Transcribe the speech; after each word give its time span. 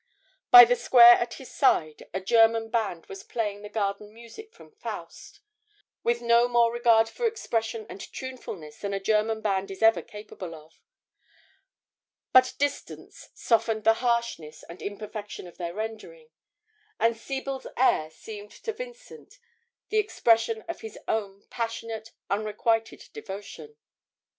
By 0.49 0.65
the 0.65 0.75
square 0.75 1.13
at 1.19 1.35
his 1.35 1.51
side 1.53 2.09
a 2.11 2.19
German 2.19 2.71
band 2.71 3.05
was 3.05 3.21
playing 3.21 3.61
the 3.61 3.69
garden 3.69 4.11
music 4.11 4.51
from 4.51 4.71
'Faust,' 4.71 5.41
with 6.03 6.23
no 6.23 6.47
more 6.47 6.73
regard 6.73 7.07
for 7.07 7.27
expression 7.27 7.85
and 7.87 8.01
tunefulness 8.01 8.79
than 8.79 8.95
a 8.95 8.99
German 8.99 9.41
band 9.41 9.69
is 9.69 9.83
ever 9.83 10.01
capable 10.01 10.55
of; 10.55 10.81
but 12.33 12.55
distance 12.57 13.29
softened 13.35 13.83
the 13.83 13.93
harshness 14.01 14.63
and 14.63 14.81
imperfection 14.81 15.45
of 15.45 15.57
their 15.57 15.75
rendering, 15.75 16.29
and 16.99 17.15
Siebel's 17.15 17.67
air 17.77 18.09
seemed 18.09 18.49
to 18.53 18.73
Vincent 18.73 19.37
the 19.89 19.99
expression 19.99 20.63
of 20.67 20.81
his 20.81 20.97
own 21.07 21.43
passionate, 21.51 22.09
unrequited 22.27 23.03
devotion. 23.13 23.77